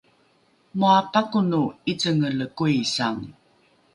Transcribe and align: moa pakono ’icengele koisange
moa 0.79 1.01
pakono 1.13 1.61
’icengele 1.91 2.45
koisange 2.57 3.31